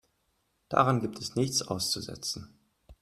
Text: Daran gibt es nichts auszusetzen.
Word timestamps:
Daran 0.69 0.99
gibt 0.99 1.19
es 1.19 1.35
nichts 1.35 1.61
auszusetzen. 1.61 2.57